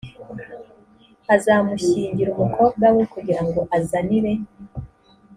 [1.35, 4.31] azamushyingira umukobwa we kugira ngo azanire